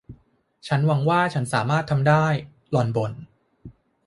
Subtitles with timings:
[0.67, 2.25] ฉันหวังว่าฉันสามารถทำได้
[2.69, 3.11] หล่อนบ่น